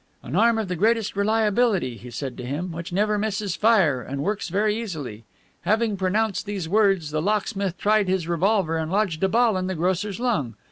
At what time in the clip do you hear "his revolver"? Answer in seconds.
8.07-8.77